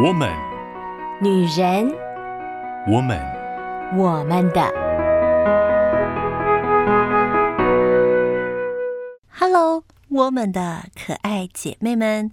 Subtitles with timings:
[0.00, 0.32] 我们，
[1.20, 1.92] 女人，
[2.86, 3.18] 我们，
[3.96, 4.62] 我们的。
[9.28, 12.30] Hello，我们的可爱姐妹们，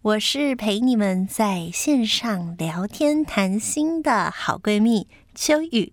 [0.00, 5.92] 我是陪你们在线上聊天谈心的好闺蜜秋雨。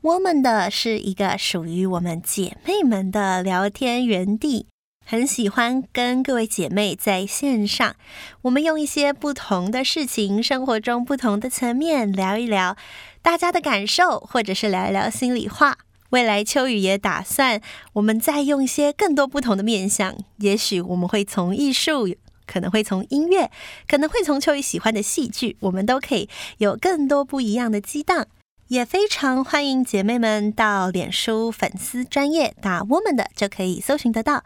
[0.00, 4.66] 我们的是一个属于我们姐妹们的聊天园地。
[5.08, 7.94] 很喜欢跟各位姐妹在线上，
[8.42, 12.76] 我们用一些不同的事情，生活中不同的层面聊一聊
[13.22, 15.78] 大家的感受，或者是聊一聊心里话。
[16.10, 17.60] 未来秋雨也打算，
[17.92, 22.12] 我们再用一些更多不同的面向，也许我们会从艺术，
[22.44, 23.48] 可能会从音乐，
[23.86, 28.26] 可能会从秋雨喜欢的戏剧，我们都可以有更多不一样的激荡。
[28.68, 34.42] 也非常欢迎姐妹们到脸书粉丝专页打我们的就可以搜寻得到。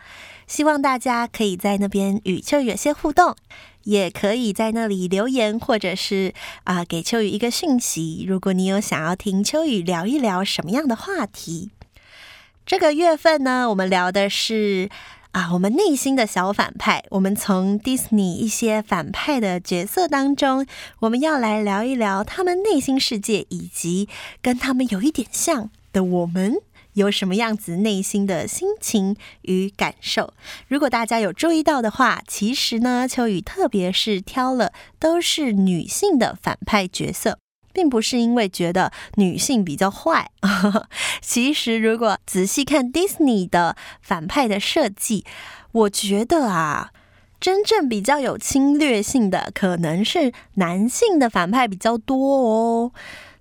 [0.47, 3.35] 希望大家可以在那边与秋雨有些互动，
[3.85, 8.27] 也可以在那里留言，或者是啊、给秋雨一个讯息。
[8.29, 11.71] 如果你有想要听秋雨聊一聊什么样的话题，
[12.67, 14.91] 这个月份呢，我们聊的是。
[15.33, 20.67] 啊，我们内心的小反派，我们从迪士尼一些反派的角色当中，
[21.01, 24.09] 我们要来聊一聊他们内心世界，以及
[24.43, 26.57] 跟他们有一点像的我们
[26.95, 30.35] 有什么样子内心的心情与感受。
[30.67, 37.39] 如果大家有注意到的话，其实呢，秋雨特别是挑了都是女性的反派角色。
[37.81, 40.31] 并不是因为觉得女性比较坏，
[41.23, 45.25] 其实如果仔细看 Disney 的反派的设计，
[45.73, 46.91] 我觉得啊，
[47.41, 52.93] 真正比较有侵略性的可能是男性的反派比较多哦。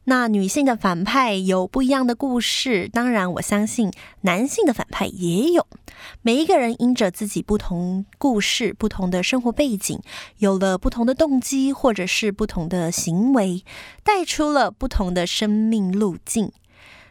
[0.10, 5.68] 那女性的反派有不一样的故事，当然我相信男性的反派也有。
[6.24, 10.02] 每一个人因着自己不同故事、不同的生活背景，
[10.40, 13.64] 有了不同的动机，或者是不同的行为，
[14.04, 16.52] 带出了不同的生命路径。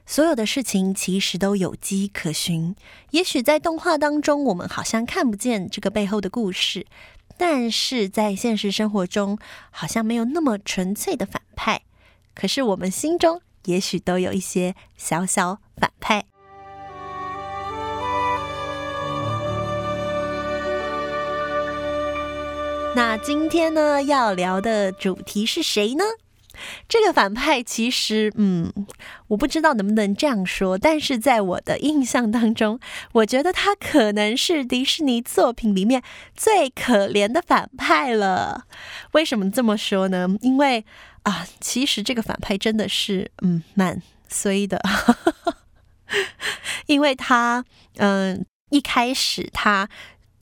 [0.04, 2.74] 所有的事情其实都有迹可循。
[3.12, 6.84] 也许在动画当中，我们好像看不见这个背后的故事，
[7.36, 9.38] 但是在现实生活中，
[9.70, 11.82] 好像没有那么纯粹的反派。
[12.40, 16.24] 可是我们心中也许都有一些小小反派。
[22.94, 26.04] 那今天呢，要聊的主题是谁呢？
[26.88, 28.72] 这个反派其实，嗯，
[29.28, 32.78] 我不知道能不能这样说，但是在我的印象当中，
[33.12, 36.02] 我觉得他可能是迪士尼作品里面
[36.34, 38.66] 最可怜的反派了。
[39.12, 40.28] 为什么这么说呢？
[40.40, 40.84] 因为
[41.22, 44.80] 啊，其实这个反派真的是，嗯，蛮衰的，
[46.86, 47.64] 因为他，
[47.96, 49.88] 嗯，一开始他。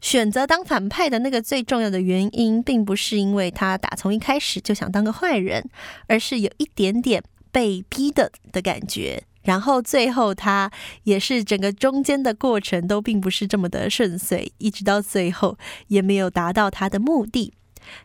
[0.06, 5.68] 选择当反派的那个最重要的原因，并不是因为他打从一开始就想当个坏人，
[6.06, 9.24] 而是有一点点被逼的的感觉。
[9.42, 10.70] 然后最后他
[11.02, 15.58] 也是整个中间的过程都并不是这么的顺遂，一直到最后
[15.88, 17.52] 也没有达到他的目的。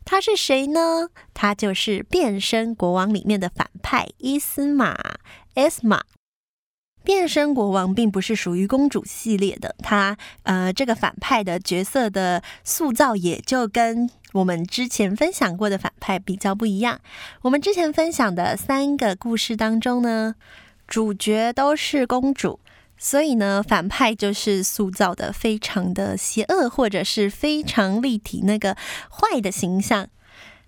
[0.03, 1.09] 他是谁呢？
[1.35, 4.97] 他就是《变身国王》里面的反派伊斯玛
[5.53, 6.01] Esma。
[7.03, 16.99] 变身国王并不是属于公主系列的，他呃，这个反派的角色的塑造也就跟我们之前分享过的反派比较不一样。
[17.41, 20.35] 我们之前分享的三个故事当中呢，
[20.87, 22.59] 主角都是公主，
[22.97, 28.77] 所以呢，反派就是塑造的非常的邪恶，或者是非常立体那个
[29.09, 30.07] 坏的形象。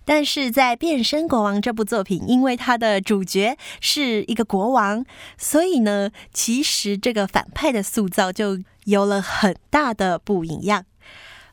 [0.06, 5.06] 但是在《变身国王》这部作品，因为他的主角是一个国王，
[5.38, 10.86] 所以呢，其实这个反派的塑造就有了很大的不一样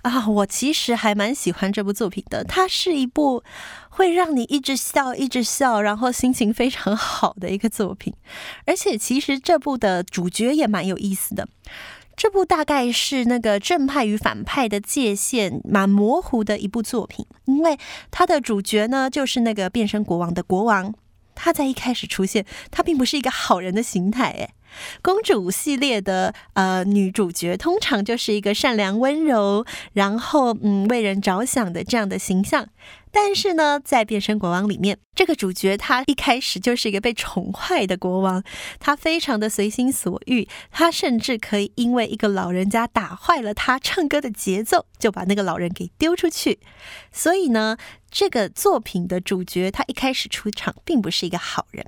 [0.03, 0.27] 啊！
[0.28, 3.44] 我其实还蛮喜欢这部作品的，它是一部
[3.91, 8.15] 会让你一直笑、一直笑，然后心情非常好的一个作品。
[8.66, 11.47] 而且，其实这部的主角也蛮有意思的。
[12.20, 17.78] 这部大概是那个正派与反派的界限蛮模糊的一部作品，因为
[18.10, 20.92] 它的主角呢，就是那个变身国王的国王，
[21.34, 24.50] 他在一开始出现，他并不是一个好人的形态，诶。
[25.00, 29.65] 公主系列的呃女主角通常就是一个善良温柔，
[29.95, 32.68] 然后嗯为人着想的这样的形象。
[33.10, 38.42] 但是呢，在变身国王里面，这个主角他一开始就是一个被宠坏的国王，
[38.78, 46.60] 他非常的随心所欲，他甚至可以因为一个老人家打坏了他唱歌的节奏，就把那个老人给丢出去。
[47.10, 47.77] 所以呢，
[48.10, 51.86] 这个作品的主角他一开始出场并不是一个好人。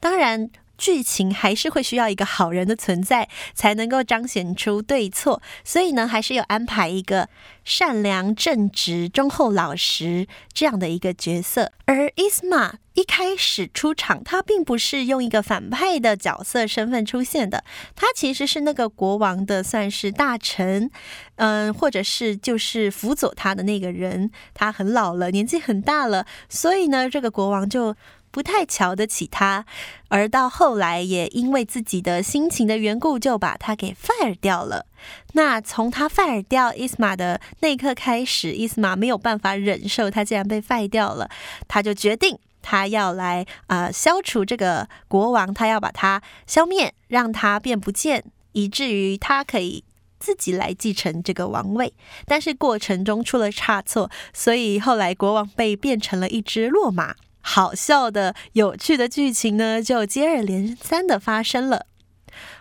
[0.00, 0.50] 当然。
[0.76, 5.40] 剧情还是会需要一个好人的存在，才能够彰显出对错。
[5.64, 7.28] 所以呢，还是有安排一个
[7.64, 11.72] 善良、正直、忠厚、老实这样的一个角色。
[11.86, 17.62] 而伊斯玛一开始出场，他并不是用一个反派的角色身份出现的，
[17.94, 20.90] 他其实是那个国王的算是大臣，
[21.36, 24.30] 嗯，或者是就是辅佐他的那个人。
[24.54, 27.94] 他很老了，年纪很大了，所以呢，这个国王就。
[28.34, 29.64] 不太瞧得起他，
[30.08, 34.86] 而到后来也因为自己的心情的缘故，就把他给 fire 掉了。
[35.34, 41.30] 那从他 fire 掉伊斯玛的那一刻开始，伊斯玛没有办法忍受他竟然被 fire 掉了，
[41.68, 49.84] 他就决定他要来啊、消除这个国王，他要把他消灭，让他变不见，以至于他可以
[50.18, 51.94] 自己来继承这个王位。
[52.26, 57.14] 但是过程中出了差错，所以后来国王被变成了一只骆马。
[57.46, 61.86] 好笑的、有趣的剧情呢，就接二连三的发生了。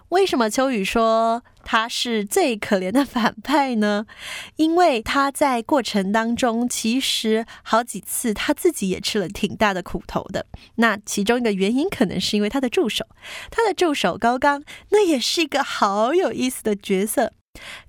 [0.10, 4.06] 为什么秋雨说他是最可怜的反派呢？
[4.58, 10.46] 因为他在过程当中，其实好几次他自己也吃了挺大的苦头的。
[10.76, 13.08] 那其中一个原因，可能是因为他的助手，
[13.50, 17.32] 他的助手高刚，那也是一个好有意思的角色。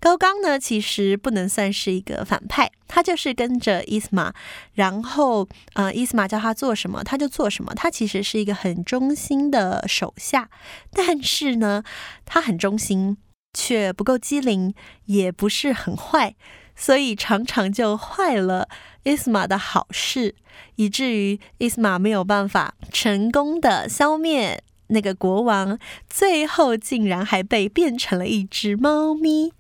[0.00, 4.32] 高刚呢，其实不能算是一个反派，他就是跟着伊斯玛，
[4.74, 7.74] 然后呃，伊斯玛叫他做什么，他就做什么。
[7.74, 10.50] 他其实是一个很忠心的手下，
[10.92, 11.82] 但是呢，
[12.26, 13.16] 他很忠心，
[13.54, 14.74] 却不够机灵，
[15.06, 16.34] 也不是很坏，
[16.76, 18.68] 所以常常就坏了
[19.04, 20.34] 伊斯玛的好事，
[20.76, 24.62] 以至于伊斯玛没有办法成功的消灭。
[24.88, 25.78] 那个国王
[26.08, 29.52] 最后竟然还被变成了一只猫咪，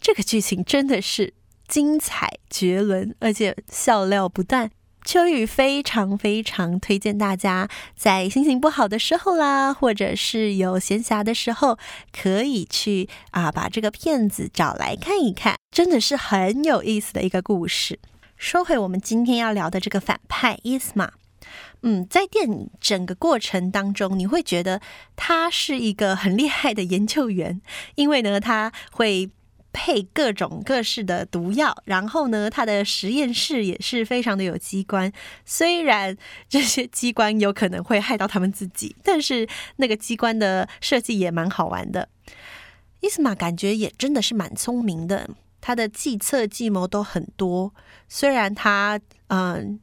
[0.00, 1.34] 这个剧情真的是
[1.66, 4.70] 精彩绝伦，而且笑料不断。
[5.02, 11.78] 秋雨非常非常推荐大家在心情不好的时候啦，或者是有闲暇的时候，
[12.12, 17.98] 可以去啊把这个片子找来看一看，真的是很有意思的一个故事。
[18.36, 21.12] 说回我们今天要聊的这个反派伊斯玛。
[21.82, 24.80] 嗯，在电影整个过程当中，你会觉得
[25.16, 27.60] 他是一个很厉害的研究员，
[27.94, 29.30] 因为呢，他会
[29.72, 35.10] 配各种各式的毒药，然后呢，他的实验室也是非常的有机关。
[35.44, 36.16] 虽然
[36.48, 42.08] 这些机关有可能会害到他们自己，但是那个机关的设计也蛮好玩的。
[43.00, 45.30] 伊斯玛感觉也真的是蛮聪明的，
[45.60, 47.72] 他的计策计谋都很多。
[48.08, 49.80] 虽然他嗯。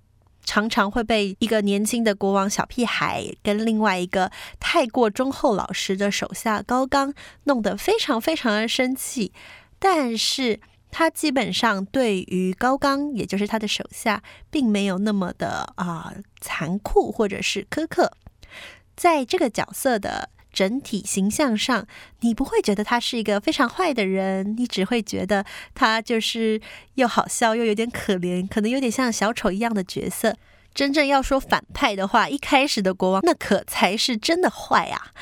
[0.48, 7.14] 常常会被一个年轻的国王小屁孩跟另外一个太过忠厚老实的手下高刚
[7.44, 9.34] 弄得非常非常的生气，
[9.78, 18.14] 但是他基本上对于高刚，也就是他的手下，并没有那么的啊、残酷或者是苛刻，
[18.96, 20.30] 在这个角色的。
[20.58, 21.86] 整体形象上，
[22.22, 25.46] 你不会觉得他是一个非常坏的人，你只会觉得
[25.76, 26.60] 他就是
[26.96, 30.36] 又好笑又有点可怜，可能有点像小丑一样的角色。
[30.74, 35.14] 真正要说反派的话，一开始的国王那可才是真的坏啊！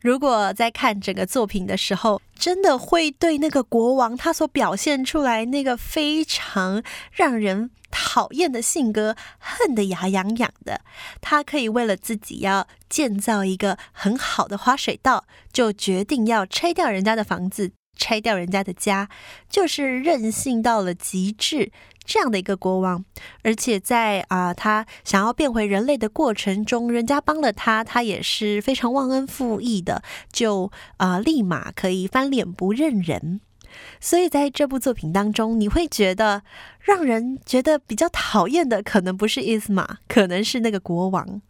[0.00, 6.82] 如果在看整个作品的时候，真的会对那个国王他所表现出来那个非常
[7.12, 10.80] 让人讨厌的性格，恨得牙痒痒的。
[11.20, 19.08] 他可以为了自己要建造一个很好的滑水道，就决定要拆掉人家的房子，拆掉人家的家，
[19.48, 21.72] 就是任性到了极致。
[22.02, 23.04] 这样的一个国王，
[23.44, 33.40] 而且在啊、他想要变回人类的过程中，人家帮了他，他也是非常忘恩负义的，就啊、立马可以翻脸不认人。
[34.00, 36.42] 所以在这部作品当中，你会觉得
[36.80, 41.40] 让人觉得比较讨厌的，可能不是伊斯玛，可能是那个国王。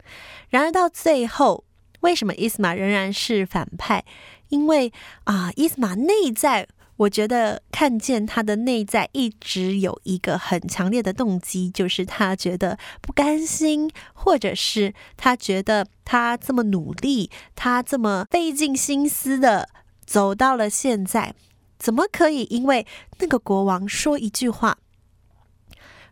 [0.49, 1.63] 然而到最后，
[2.01, 4.03] 为什么伊斯玛仍然是反派？
[4.49, 4.91] 因为
[5.23, 6.67] 啊、伊斯玛内在。
[6.97, 19.67] 我觉得看见他的内在一直有一个很强烈的动机，就是他觉得不甘心，或者是他觉得他这么努力，他这么费尽心思的
[20.05, 21.33] 走到了现在，
[21.81, 22.85] 怎么可以因为
[23.17, 24.77] 那个国王说一句话，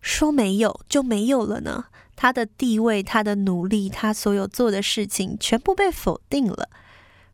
[0.01, 1.85] 说没有就没有了呢？
[2.15, 6.69] 他的地位、他的努力、他所有做的事情，全部被否定了。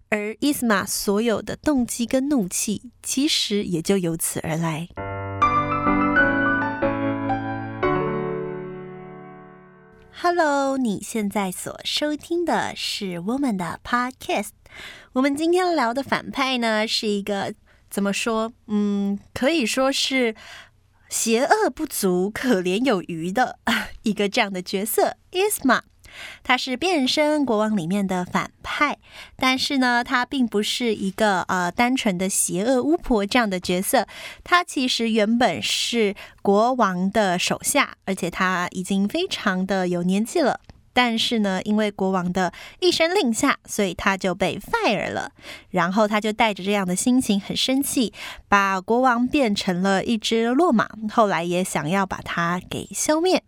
[0.09, 4.89] 而伊斯玛所有的动机跟怒气，其实也就由此而来。
[10.11, 14.49] Hello，你现在所收听的是我们的 Podcast。
[15.13, 17.53] 我们今天聊的反派呢，是一个
[17.95, 18.51] 怎么说？
[18.67, 20.35] 嗯，可以说是
[21.07, 23.57] 邪恶不足、可怜有余的
[24.03, 25.79] 一个这样的角色—— Isma，。
[26.43, 28.97] 他是变身国王里面的反派，
[29.37, 34.05] 但是呢，他并不是一个呃单纯的邪恶巫婆这样的角色，
[34.43, 40.59] 他其实原本是国王的手下，而且他已经非常的有年纪了。
[40.95, 45.29] 但是呢，因为国王的一声令下，所以他就被 fire 了。
[45.71, 48.13] 然后他就带着这样的心情，很生气，
[48.47, 50.89] 把国王变成了一只落马。
[51.11, 53.43] 后来也想要把他给消灭。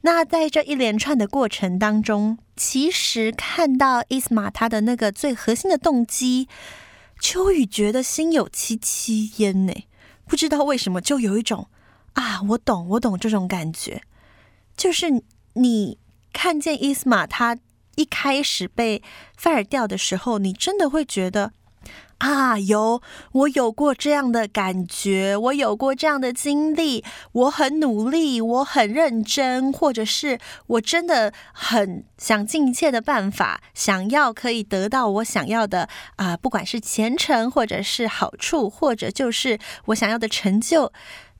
[0.00, 6.48] 那在这一连串的过程当中，其实看到伊斯玛他的那个最核心的动机，
[7.20, 9.74] 秋雨觉得心有戚戚焉呢。
[10.26, 11.68] 不知道为什么，就有一种
[12.14, 14.00] 啊，我懂，我懂这种感觉，
[14.74, 15.98] 就是你。
[16.32, 17.58] 看见伊斯玛他
[17.96, 19.02] 一开始被
[19.40, 21.52] fire 掉的时候，你真的会觉得
[22.18, 40.92] 啊，有我有过这样的感觉，我有过这样的经历，我很努力，我很认真，或者是我真的很想尽一切的办法，想要可以得到我想要的啊、不管是前程，或者是好处，或者就是我想要的成就。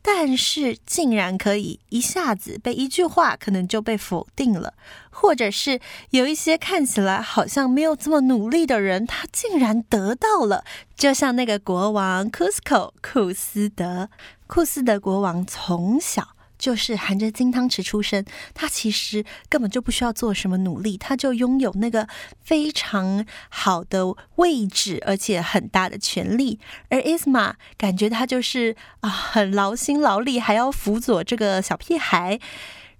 [0.03, 4.75] 但是竟然可以一下子被一句话可能就被否定了，
[5.11, 5.81] 或者是
[6.11, 10.65] 有一些看起来好像没有这么努力的人，他竟然得到了，
[10.97, 14.11] 就像那个国王库斯科库斯德，
[14.47, 16.31] 库斯德国王从小。
[16.63, 22.07] 就是含着金汤匙出生，他其实根本就不需要做什么努力，他就拥有那个
[22.45, 26.61] 非常好的位置，而且很大的权力。
[26.89, 32.39] 而 Isma 感觉他就是啊，很劳心劳力，还要辅佐这个小屁孩，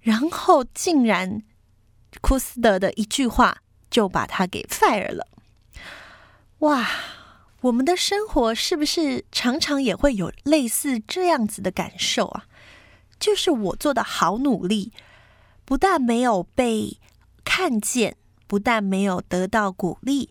[0.01, 1.41] 然后竟然
[2.19, 5.25] 库斯德的一句话就把他给 fire 了。
[6.59, 6.85] 哇，
[7.61, 12.43] 我们的生活是不是常常也会有类似这样子的感受啊？
[13.19, 14.91] 就是我做的好努力，
[15.65, 16.97] 不但没有被
[17.43, 18.17] 看见，
[18.47, 20.29] 不但没有得到鼓励，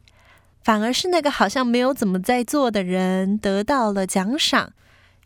[0.62, 4.73] 反而是那个好像没有怎么在做的人得到了奖赏。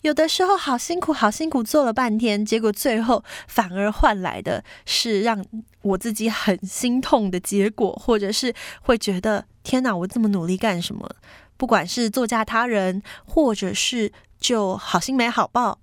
[0.02, 5.44] 有的时候好辛苦，好辛苦做了半天，结果最后反而换来的是让
[5.82, 11.10] 我自己很心痛的结果，或者是会觉得天哪，我这么努力干什么？
[11.56, 15.80] 不管是作嫁他人，或者是就好心没好报。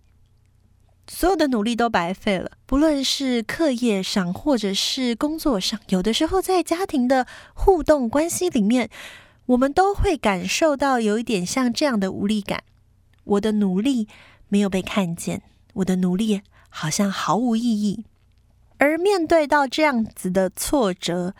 [1.05, 8.89] 所有的努力都白费了，不论是课业上，或者是工作上，有的时候在家庭的互动关系里面，
[9.47, 12.63] 我们都会感受到有一点像这样的无力感。
[13.25, 14.07] 我的努力
[14.47, 15.41] 没有被看见，
[15.73, 18.05] 我的努力好像毫无意义。
[18.77, 21.35] 而面对到这样子的挫折，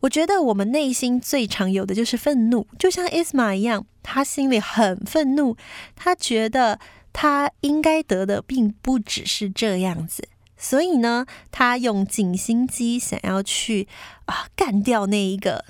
[0.00, 5.56] 我觉得我们内心最常有的就是愤怒，就像伊斯玛一样，他心里很愤怒，
[5.96, 6.78] 他觉得。
[7.12, 13.86] 他应该得的并不只是这样子，所以呢，他用尽心机想要去
[14.26, 15.64] 啊干掉那一个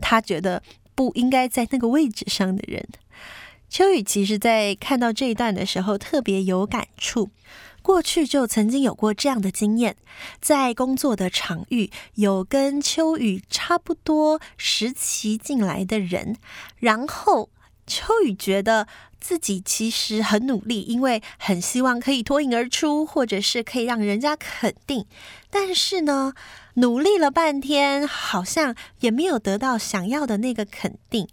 [0.00, 0.62] 他觉得
[0.94, 2.86] 不应该在那个位置上的人。
[3.68, 7.30] 秋雨其实在看到这一段的时候特别有感触，
[7.82, 9.96] 过去就曾经有过这样的经验，
[10.40, 16.36] 在工作的场域有跟秋雨差不多时期进来的人，
[16.78, 17.50] 然后
[17.86, 18.86] 秋雨觉得。
[19.20, 25.06] 自己其实很努力，因为很希望可以脱颖而出，或者是可以让人家肯定。
[25.48, 26.34] 但是呢，
[26.74, 31.26] 努力了半天，好像也没有得到想要的那个肯定，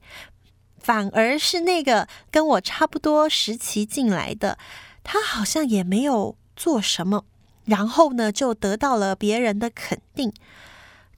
[0.79, 4.57] 反而是那个跟我差不多时期进来的，
[5.03, 7.25] 他好像也没有做什么，
[7.65, 10.31] 然后呢，就得到了别人的肯定。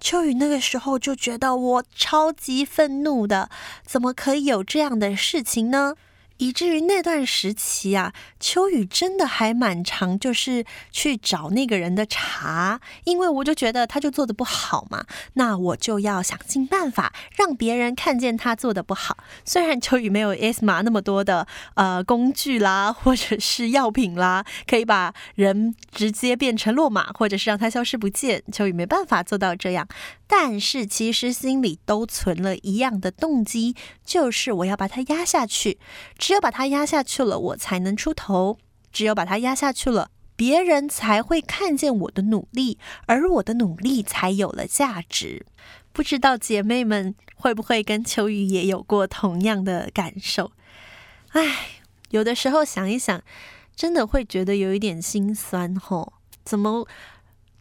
[0.03, 3.49] 秋雨那个时候就觉得我超级愤怒的，
[3.85, 5.95] 怎么可以有这样的事情呢？
[6.37, 19.17] 以至于那段时期啊，秋雨真的还蛮常，就是去找那个人的茬，因为我就觉得他就做的不好嘛，那我就要想尽办法让别人看见他做的不好。
[19.45, 29.87] 虽然秋雨没有 Esma 那么多的呃工具啦，或者是药品啦，可以把人直接变成落马，或者是让他消失不见，秋雨没办法做到这样。
[30.27, 35.77] 但是其实心里都存了一样的动机，就是我要把他压下去。
[36.25, 38.57] 只有把他压下去了，我才能出头；
[38.93, 42.77] 只有把他压下去了，别人才会看见我的努力，
[43.07, 45.45] 而我的努力才有了价值。
[45.91, 50.53] 不知道姐妹们会不会跟秋雨也有过同样的感受？
[51.31, 53.21] 唉，有的时候想一想，
[53.75, 56.13] 真的会觉得有一点心酸吼，
[56.45, 56.87] 怎么？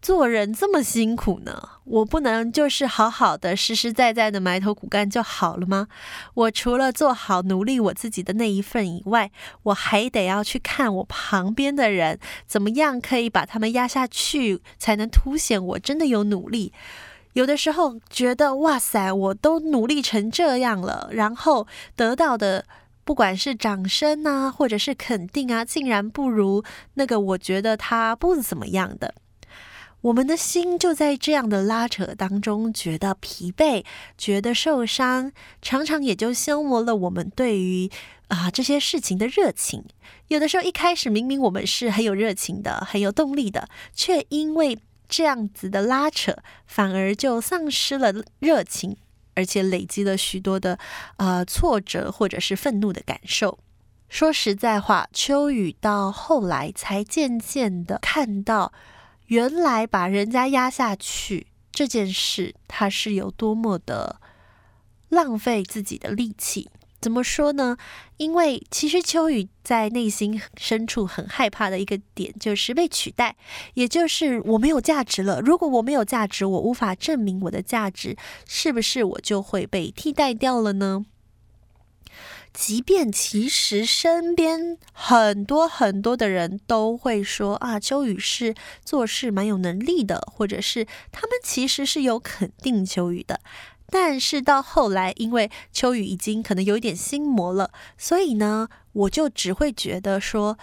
[0.03, 1.69] 做人这么辛苦呢？
[1.85, 5.87] 我不能就是好好的、实实在在的埋头苦干就好了吗？
[6.35, 9.31] 我除了做好努力我自己的那一份以外，
[9.63, 12.19] 我还得要去看我旁边的人
[12.49, 16.73] 怎么样可以把他们压下去，才能凸显我真的有努力。
[17.35, 22.65] 有的时候觉得哇塞，我都努力成这样了，然后得到的
[23.05, 29.15] 不管是掌声啊，或者是肯定啊，竟然不如那个我觉得他不怎么样的。
[30.03, 33.85] 我们的心就在这样的拉扯当中，觉得疲惫，
[34.19, 35.31] 觉得受伤，
[35.61, 37.89] 常常也就消磨了我们对于
[38.27, 39.85] 啊这些事情的热情。
[40.27, 44.77] 有的时候一开始明明我们是很有热情的，很有动力的，却因为
[45.09, 48.97] 这样子的拉扯，反而就丧失了热情，
[49.35, 50.81] 而且累积了许多的
[51.19, 53.61] 呃挫折或者是愤怒的感受。
[54.09, 58.73] 说实在话，秋雨到后来才渐渐的看到。
[59.33, 64.21] 原来把人家压下去这件事，他是有多么的
[65.09, 66.69] 浪费自己的力气。
[67.01, 67.79] 怎么说呢？
[68.19, 73.35] 因为其实秋雨在内心深处很害怕的一个点，就是被取代，
[73.73, 75.41] 也就是我没有价值了。
[75.41, 78.15] 如果我没有价值，我无法证明我的价值，
[78.47, 81.07] 是不是我就会被替代掉了呢？
[82.55, 88.55] 即便其实身边很多很多的人都会说啊，秋雨是
[88.85, 93.41] 做事蛮有能力的，或者是他们其实是有肯定秋雨的，
[93.87, 100.59] 但是到后来，因为秋雨已经可能有一点心魔了，所以呢，我就只会觉得说，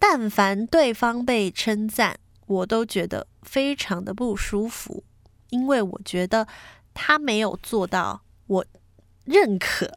[0.00, 5.04] 但凡对方被称赞，我都觉得非常的不舒服，
[5.50, 6.48] 因为我觉得
[6.92, 8.66] 他没有做到我。
[9.30, 9.90] 认可，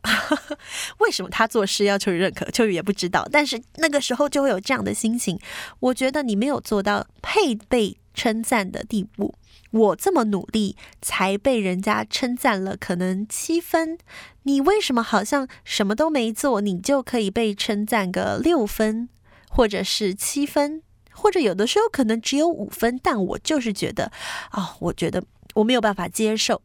[1.00, 2.46] 为什么他做事要求认可？
[2.52, 5.40] 秋雨也不知道，但是那个时候就会有这样的心情。
[5.80, 9.34] 我觉得你没有做到配被称赞的地步，
[9.72, 13.98] 我这么努力才被人家称赞了，可能七分，
[14.44, 19.10] 你为什么好像什么都没做，你就可以被称赞个六分，
[19.50, 24.12] 或者是七分，或者有的时候可能只有五分，但我就是觉得，
[24.52, 25.24] 哦，我觉得
[25.56, 26.62] 我没有办法接受。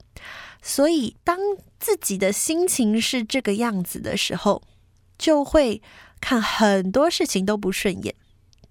[0.61, 1.39] 所以，当
[1.79, 4.63] 自己的心情是这个样子的时候，
[5.17, 5.81] 就会
[6.21, 8.15] 看很多事情都不顺眼。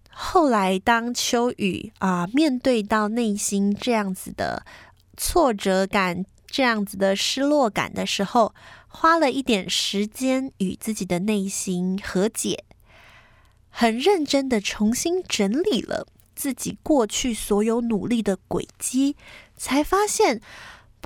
[0.10, 4.65] 后来，当秋雨啊面对到内心这样子的
[5.15, 8.53] 挫折感、这样子的失落感的时候，
[8.88, 12.65] 花了一点时间与自己的内心和解，
[13.69, 19.15] 很认真的重新整理了自己过去所有努力的轨迹，
[19.56, 20.41] 才发现。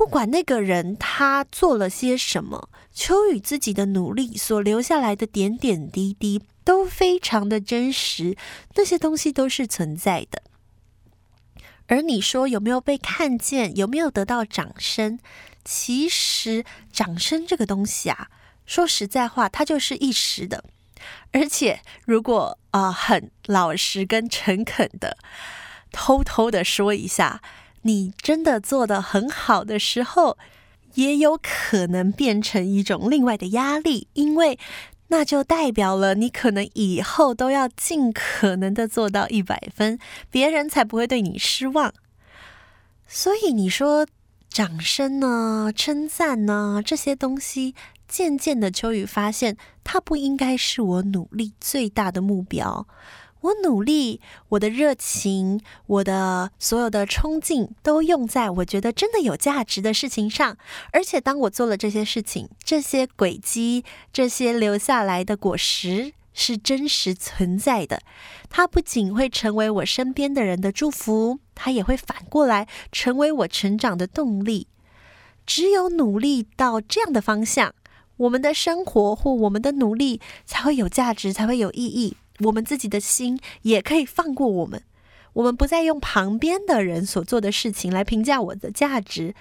[0.02, 8.36] 不管那个人他做了些什么，秋雨自己的努力所留下来的点点滴滴都非常的真实，
[8.74, 10.42] 那些东西都是存在的。
[11.86, 15.20] 而你说有没有被看见，有没有得到掌声？
[15.64, 18.30] 其实掌声这个东西啊，
[18.66, 20.64] 说实在话，它就是一时的。
[21.32, 25.20] 而且如果啊、很老实跟诚恳的，
[25.92, 27.44] 偷偷的说一下。
[27.84, 30.38] 你真的做得很好的时候，
[30.94, 34.60] 也有可能变成一种另外的压力，因为
[35.08, 41.94] 那就代表了你可能以后都要尽可能的做到一百分，别人才不会对你失望。
[43.08, 44.08] 所以你说
[44.50, 47.76] 掌声呢、称赞呢这些东西，
[48.08, 52.88] 渐渐的秋雨发现，它不应该是我努力最大的目标。
[53.42, 60.58] 我努力，我的热情，我的所有的冲劲，都用在我觉得真的有价值的事情上。
[60.94, 68.02] 而且，当我做了这些事情，这些轨迹，这些留下来的果实是真实存在的。
[68.50, 74.68] 它不仅会成为我身边的人的祝福，它也会反过来成为我成长的动力。
[75.48, 77.74] 只有努力到这样的方向，
[78.18, 82.16] 我们的生活或我们的努力才会有价值，才会有意义。
[82.44, 84.84] 我们自己的心也可以放过我们，
[85.34, 89.36] 我们不再用旁边的人所做的事情来评价我的价值，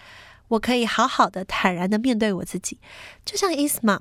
[0.49, 2.79] 我可以好好的、坦然的面对我自己。
[3.25, 4.01] 就像伊斯玛，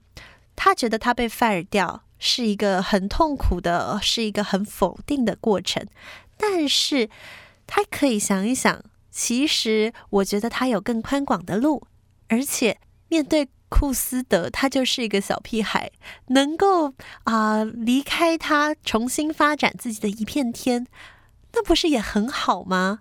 [0.55, 5.85] 他觉得他被 fire 掉是一个很痛苦的，是一个很否定的过程，
[6.37, 7.09] 但是
[7.65, 11.87] 他可以想一想，其实我觉得他有更宽广的路，
[12.27, 13.47] 而且面对。
[13.69, 15.91] 库斯德，他就是一个小屁孩，
[16.27, 20.87] 能够啊、离开他，重新发展自己的一片天，
[21.53, 22.99] 那不是也很好吗？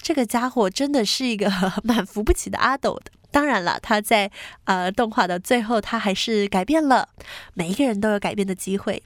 [0.00, 1.50] 这个家伙真的是一个
[1.82, 3.00] 蛮扶不起的阿斗。
[3.30, 4.30] 当然了，他在
[4.64, 7.08] 呃动画的最后，他还是改变了。
[7.54, 9.02] 每一个人都有改变的机会。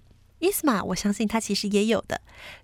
[0.47, 2.21] 伊斯玛，我相信他其实也有的，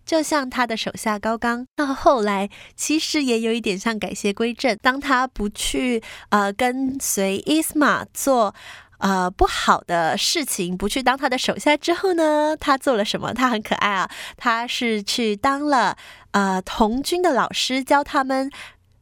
[0.07, 4.79] 就像他的手下高冈，到后来其实也有一点像改邪归正。
[4.81, 8.55] 当他不去呃跟随伊斯玛做
[8.99, 13.35] 呃不好的事情，不去当他的手下之后呢，他做了什么？
[13.35, 15.97] 他很可爱啊，他是去当了
[16.31, 18.49] 呃童军的老师，教他们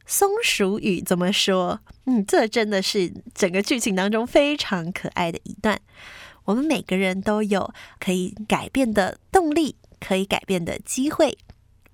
[0.07, 1.79] 松鼠语怎么说？
[2.05, 5.79] 嗯，这真的是整个剧情当中非常可爱的一段。
[6.45, 11.37] 我们每个人都有可以改变的动力，可以改变的机会。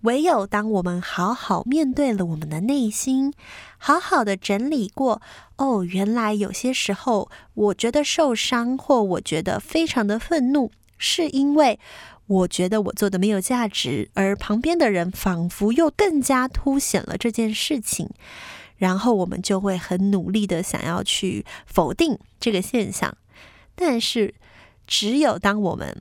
[0.02, 3.34] 唯有当我们好好面对了我们的内心，
[3.80, 5.22] 好好的整理过，
[5.58, 11.80] 哦，原来有些时候我觉得受伤，或我觉得非常的愤怒，是因为
[12.28, 18.08] 我觉得我做的没有价值，而旁边的人仿佛又更加凸显了这件事情，
[18.78, 23.18] 然后我们就会很努力的想要去否定这个现象，
[23.80, 24.34] 但是
[24.88, 25.96] 只有当我们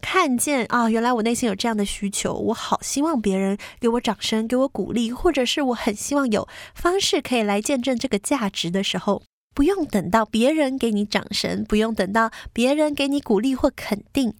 [0.00, 9.22] 看见啊，原来我内心有这样的需求，我好希望别人给我掌声，给我鼓励，或者是我很希望有方式可以来见证这个价值的时候，
[9.54, 14.34] 不用等到别人给你掌声，不用等到别人给你鼓励或肯定，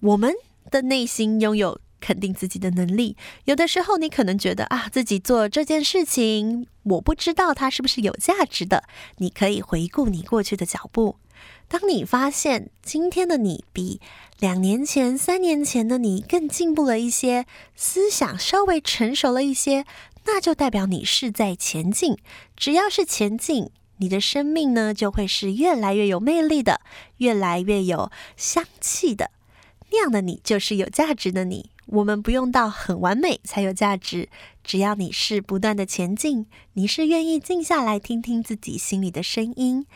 [0.00, 0.34] 我们
[0.70, 3.16] 的内心拥有肯定自己的能力。
[3.44, 8.84] 有的时候，你可能觉得啊，自己做这件事情，我不知道它是不是有价值的。
[9.18, 11.16] 你可以回顾你过去的脚步。
[11.68, 14.00] 当你发现今天的你比
[14.38, 19.84] 两年前、三年前的你更进步了一些，思想稍微成熟了一些，
[20.24, 22.16] 那就代表你是在前进。
[22.56, 26.80] 只要是前进，你的生命呢，就会是越来越有魅力的，
[27.18, 29.30] 越来越有香气的。
[29.90, 31.70] 那样的你就是有价值的你。
[31.86, 34.28] 我们不用到很完美才有价值，
[34.62, 39.86] 只要你是不断的前进，你是愿意静下来听听自己心里的声音。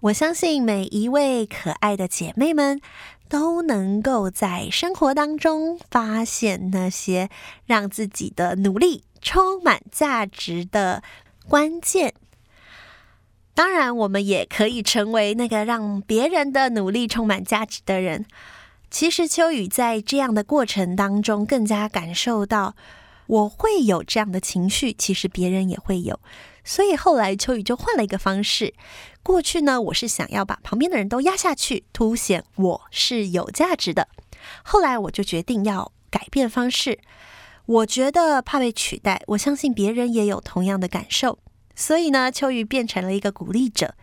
[0.00, 2.80] 我相信每一位可爱的姐妹们
[3.28, 7.28] 都能够在生活当中发现那些
[7.66, 11.02] 让自己的努力充满价值的
[11.46, 12.14] 关键。
[13.54, 18.24] 当然，我们也可以成为那个让别人的努力充满价值的人。
[18.90, 22.74] 其实，秋雨在这样的过程当中更加感受到，
[23.26, 26.18] 我会有这样的情绪，其实别人也会有。
[26.64, 28.74] 所以后来秋雨就换了一个方式。
[29.22, 34.08] 过去呢，我是想要把旁边的人都压下去，凸显我是有价值的。
[34.64, 36.98] 后来我就决定要改变方式。
[37.66, 41.38] 我觉得怕被取代，我相信别人也有同样的感受。
[41.80, 43.94] 所以呢，秋雨变成了一个鼓励者。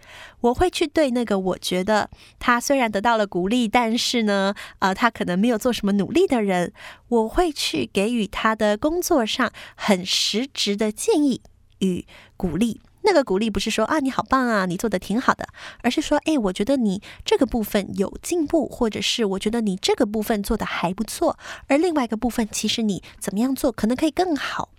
[0.42, 2.10] 我会去对那个我觉得
[2.40, 6.74] 他虽然得到了鼓励，但是呢，呃，他可能没有做什么努力的人，
[7.10, 11.42] 我会去给予他的工作上很实质的建议
[11.80, 12.82] 与鼓励。
[13.04, 15.48] 那个鼓励不是说啊，你好棒啊，你做的挺好的，
[15.82, 21.38] 而是说，哎，我觉得你这个部分有进步，或者是我觉得你这个部分做的还不错，
[21.68, 24.70] 而另外一个部分其实你怎么样做可能可以更好，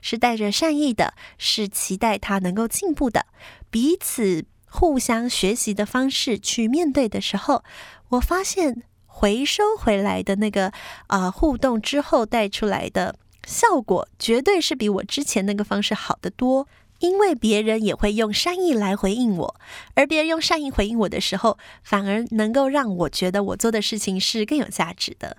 [0.00, 3.26] 是带着善意的，是期待他能够进步的，
[3.70, 7.62] 彼此互相学习的方式去面对的时候，
[8.10, 10.72] 我发现回收回来的那个
[11.08, 16.68] 啊、互动之后带出来的效果，绝对是比我之前那个方式好得多。
[17.00, 19.60] 因为别人也会用善意来回应我，
[19.94, 25.36] 而别人用善意回应我的时候，反而能够让我觉得我做的事情是更有价值的。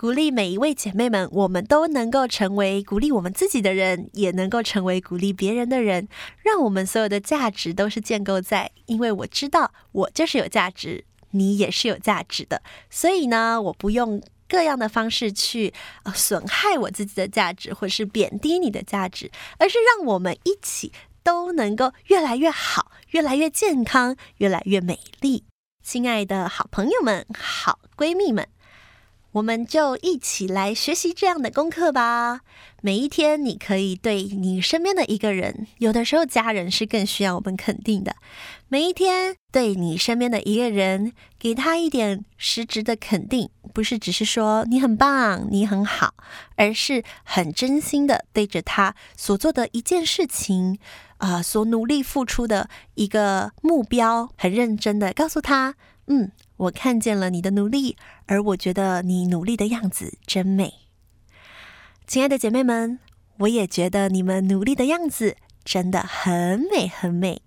[0.00, 6.08] 鼓励每一位姐妹们，我们都能够成为鼓励我们自己的人，也能够成为鼓励别人的人，
[6.42, 14.22] 让我们所有的价值都是建构在，因为我知道我就是有价值，你也是有价值的，所以呢，我不用。
[14.48, 20.90] 各样的方式去呃损害我自己的价值，或是贬低你的价值，而是让我们一起
[21.22, 25.44] 都能够越来越好，越来越健康，越来越美丽。
[25.84, 28.48] 亲爱的好朋友们，好闺蜜们。
[29.32, 32.40] 我们就一起来学习这样的功课吧。
[32.82, 38.16] 每一天，你可以对你身边的一个人，有的时候家人是更需要我们肯定的。
[38.66, 46.14] 每一天，对你身边的一个人，给他一点实质的肯定，不是只是说你很棒、你很好，
[46.56, 50.78] 而是很真心的对着他所做的一件事情，
[51.18, 55.74] 啊、所努力付出的一个目标，很认真的告诉他，
[56.10, 56.30] 嗯。
[56.60, 57.96] 我看见了你的努力，
[58.26, 60.74] 而我觉得你努力的样子真美。
[62.06, 62.98] 亲爱的姐妹们，
[63.38, 67.40] 我也觉得你们努力的样子真的很美很美。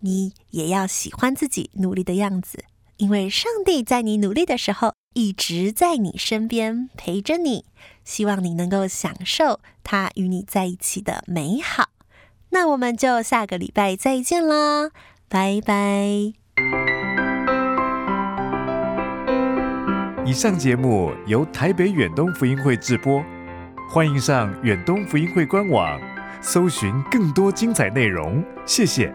[0.00, 2.64] 你也要喜欢自己努力的样子，
[2.96, 7.66] 因为上帝在你努力的时候一直在你身边陪着你，
[8.02, 11.90] 希望你能够享受他与你在一起的美好。
[12.48, 14.90] 那我们就下个礼拜再见啦，
[15.28, 16.93] 拜拜。
[20.26, 23.22] 以上节目由台北远东福音会制播，
[23.90, 26.00] 欢迎上远东福音会官网，
[26.40, 28.42] 搜寻更多精彩内容。
[28.64, 29.12] 谢谢。